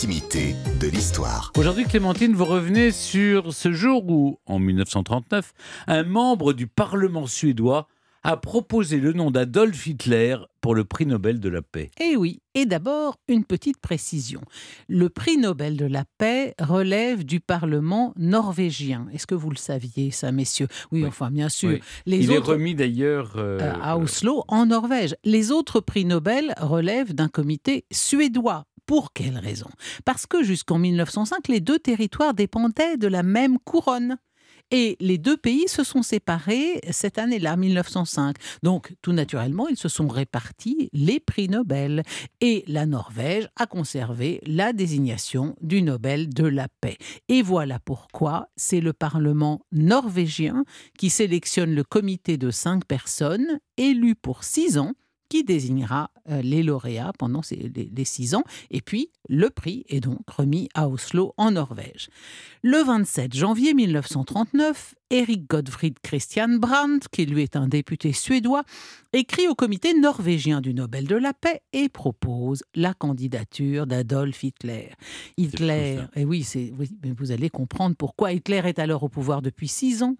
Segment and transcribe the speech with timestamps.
[0.00, 1.52] l'intimité de l'histoire.
[1.58, 5.52] Aujourd'hui, Clémentine, vous revenez sur ce jour où, en 1939,
[5.88, 7.86] un membre du Parlement suédois
[8.22, 11.90] a proposé le nom d'Adolf Hitler pour le prix Nobel de la paix.
[12.00, 14.40] Eh oui, et d'abord une petite précision.
[14.88, 19.06] Le prix Nobel de la paix relève du Parlement norvégien.
[19.12, 20.68] Est-ce que vous le saviez, ça, messieurs?
[20.92, 21.08] Oui, Oui.
[21.08, 21.70] enfin, bien sûr.
[21.70, 21.80] Oui.
[22.06, 25.14] Les Il est remis d'ailleurs euh, euh, à Oslo, en Norvège.
[25.24, 28.64] Les autres prix Nobel relèvent d'un comité suédois.
[28.90, 29.70] Pour quelle raison?
[30.04, 34.16] Parce que jusqu'en 1905, les deux territoires dépendaient de la même couronne.
[34.72, 38.34] Et les deux pays se sont séparés cette année-là, 1905.
[38.64, 42.02] Donc, tout naturellement, ils se sont répartis les prix Nobel.
[42.40, 46.98] Et la Norvège a conservé la désignation du Nobel de la paix.
[47.28, 50.64] Et voilà pourquoi c'est le Parlement norvégien
[50.98, 54.94] qui sélectionne le comité de cinq personnes élues pour six ans
[55.30, 58.42] qui désignera euh, les lauréats pendant ces, les, les six ans.
[58.70, 62.10] Et puis, le prix est donc remis à Oslo, en Norvège.
[62.62, 68.64] Le 27 janvier 1939, Erik Godfried Christian Brandt, qui lui est un député suédois,
[69.12, 74.90] écrit au comité norvégien du Nobel de la paix et propose la candidature d'Adolf Hitler.
[75.36, 79.42] Hitler, et oui, c'est, oui, mais vous allez comprendre pourquoi Hitler est alors au pouvoir
[79.42, 80.16] depuis six ans.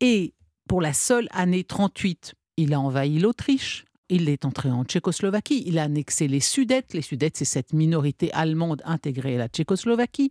[0.00, 0.32] Et
[0.66, 3.84] pour la seule année 38, il a envahi l'Autriche.
[4.08, 6.94] Il est entré en Tchécoslovaquie, il a annexé les Sudètes.
[6.94, 10.30] Les Sudètes, c'est cette minorité allemande intégrée à la Tchécoslovaquie.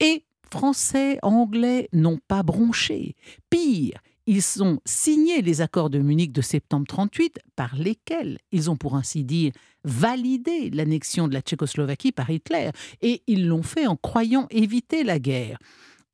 [0.00, 3.14] Et Français, Anglais n'ont pas bronché.
[3.50, 8.76] Pire, ils ont signé les accords de Munich de septembre 38 par lesquels ils ont
[8.76, 9.52] pour ainsi dire
[9.84, 12.70] validé l'annexion de la Tchécoslovaquie par Hitler.
[13.02, 15.58] Et ils l'ont fait en croyant éviter la guerre.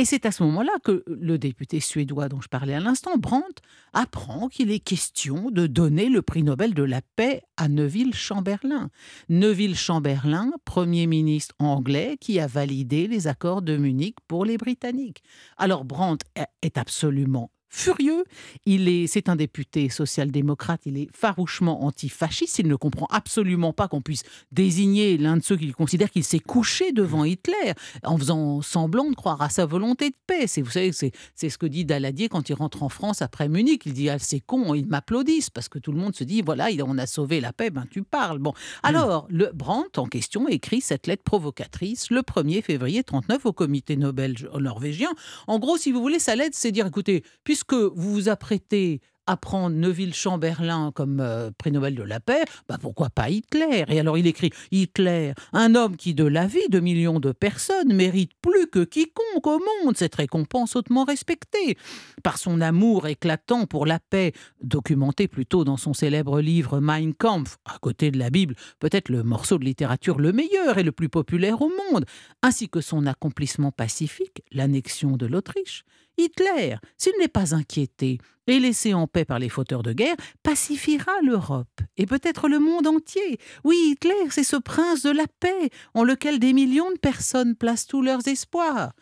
[0.00, 3.60] Et c'est à ce moment-là que le député suédois dont je parlais à l'instant, Brandt,
[3.92, 8.88] apprend qu'il est question de donner le prix Nobel de la paix à Neville Chamberlain.
[9.28, 15.22] Neville Chamberlain, Premier ministre anglais qui a validé les accords de Munich pour les Britanniques.
[15.58, 16.24] Alors Brandt
[16.62, 18.24] est absolument furieux.
[18.66, 20.82] Il est, c'est un député social-démocrate.
[20.84, 22.58] Il est farouchement antifasciste.
[22.58, 26.40] Il ne comprend absolument pas qu'on puisse désigner l'un de ceux qu'il considère qu'il s'est
[26.40, 27.72] couché devant Hitler
[28.04, 30.46] en faisant semblant de croire à sa volonté de paix.
[30.46, 33.48] C'est, vous savez, c'est, c'est ce que dit Daladier quand il rentre en France après
[33.48, 33.82] Munich.
[33.86, 36.68] Il dit ah, c'est con, ils m'applaudissent parce que tout le monde se dit voilà,
[36.84, 37.70] on a sauvé la paix.
[37.70, 38.38] Ben tu parles.
[38.38, 38.52] Bon,
[38.82, 43.96] alors le Brandt en question écrit cette lettre provocatrice le 1er février 39 au Comité
[43.96, 45.10] Nobel norvégien.
[45.46, 49.00] En gros, si vous voulez, sa lettre, c'est dire écoutez, puisque que vous vous apprêtez
[49.30, 53.84] à prendre Neville Chamberlain comme euh, prix Nobel de la paix, bah pourquoi pas Hitler?
[53.86, 57.94] Et alors il écrit Hitler, un homme qui de la vie de millions de personnes
[57.94, 61.76] mérite plus que quiconque au monde cette récompense hautement respectée.
[62.24, 64.32] Par son amour éclatant pour la paix,
[64.62, 69.22] documenté plutôt dans son célèbre livre Mein Kampf, à côté de la Bible, peut-être le
[69.22, 72.04] morceau de littérature le meilleur et le plus populaire au monde,
[72.42, 75.84] ainsi que son accomplissement pacifique, l'annexion de l'Autriche.
[76.24, 81.12] Hitler, s'il n'est pas inquiété et laissé en paix par les fauteurs de guerre, pacifiera
[81.22, 83.38] l'Europe et peut-être le monde entier.
[83.64, 87.86] Oui, Hitler, c'est ce prince de la paix en lequel des millions de personnes placent
[87.86, 88.92] tous leurs espoirs.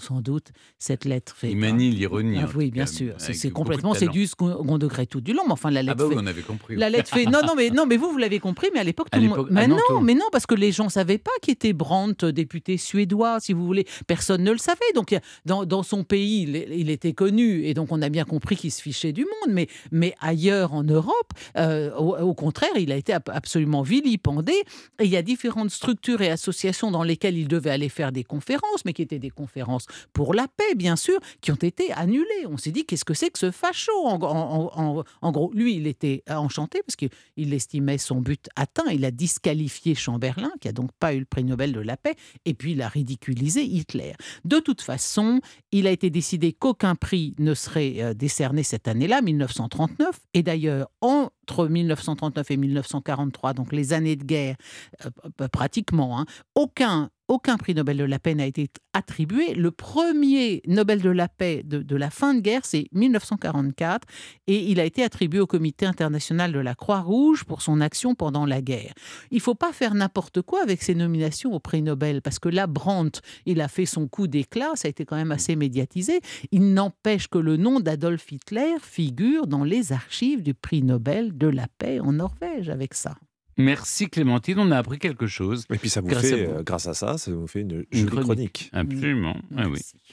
[0.00, 1.50] Sans doute, cette lettre fait.
[1.50, 2.38] Il manie l'ironie.
[2.42, 3.14] Ah, oui, bien cas, sûr.
[3.16, 5.44] C'est, complètement, c'est du second degré tout du long.
[5.46, 6.76] Mais enfin, la Ah lettre bah oui, fait- on avait compris.
[6.76, 9.08] la lettre fait non non mais non mais vous vous l'avez compris mais à l'époque
[9.10, 10.00] tout le monde mais ah non, non toi.
[10.02, 13.64] mais non parce que les gens savaient pas qui était Brandt député suédois si vous
[13.64, 15.16] voulez personne ne le savait donc
[15.46, 18.70] dans, dans son pays il, il était connu et donc on a bien compris qu'il
[18.72, 22.96] se fichait du monde mais mais ailleurs en Europe euh, au, au contraire il a
[22.96, 24.52] été ab- absolument vilipendé
[24.98, 28.24] et il y a différentes structures et associations dans lesquelles il devait aller faire des
[28.24, 29.77] conférences mais qui étaient des conférences
[30.12, 33.30] pour la paix bien sûr qui ont été annulées on s'est dit qu'est-ce que c'est
[33.30, 34.18] que ce facho en,
[35.32, 35.52] gros?
[35.54, 38.90] Lui il était enchanté parce qu'il il estimait son but atteint.
[38.90, 42.14] Il a disqualifié Chamberlain, qui a donc pas eu le prix Nobel de la paix,
[42.44, 44.14] et puis il a ridiculisé Hitler.
[44.44, 45.40] De toute façon,
[45.72, 50.18] il a été décidé qu'aucun prix ne serait euh, décerné cette année-là, 1939.
[50.34, 54.56] Et d'ailleurs, entre 1939 et 1943, donc les années de guerre,
[55.04, 59.54] euh, pratiquement, hein, aucun aucun prix Nobel de la paix n'a été attribué.
[59.54, 64.08] Le premier Nobel de la paix de, la fin de guerre, c'est 1944,
[64.46, 68.46] et il a été attribué au Comité international de la Croix-Rouge pour son action pendant
[68.46, 68.94] la guerre.
[69.30, 72.48] Il ne faut pas faire n'importe quoi avec ces nominations au prix Nobel, parce que
[72.48, 76.20] là, Brandt, il a fait son coup d'éclat, ça a été quand même assez médiatisé.
[76.50, 81.46] Il n'empêche que le nom d'Adolf Hitler figure dans les archives du prix Nobel de
[81.46, 83.14] la paix en Norvège avec ça.
[83.58, 85.64] Merci Clémentine, on a appris quelque chose.
[85.72, 86.52] Et puis ça vous Grâce à fait, vous.
[86.52, 88.70] euh, grâce à ça, ça vous fait une Une jolie chronique.
[88.72, 89.36] Absolument.
[89.56, 89.80] Ah oui.